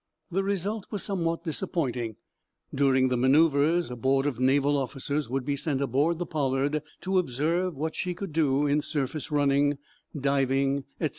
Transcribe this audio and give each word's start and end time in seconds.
The 0.31 0.43
result 0.43 0.87
was 0.89 1.03
somewhat 1.03 1.43
disappointing. 1.43 2.15
During 2.73 3.09
the 3.09 3.17
manoeuvres 3.17 3.91
a 3.91 3.95
board 3.95 4.25
of 4.25 4.39
naval 4.39 4.75
officers 4.75 5.29
would 5.29 5.45
be 5.45 5.55
sent 5.55 5.79
aboard 5.79 6.17
the 6.17 6.25
"Pollard" 6.25 6.81
to 7.01 7.19
observe 7.19 7.75
what 7.75 7.93
she 7.93 8.15
could 8.15 8.33
do 8.33 8.65
in 8.65 8.81
surface 8.81 9.29
running, 9.29 9.77
diving, 10.19 10.85
etc. 10.99 11.09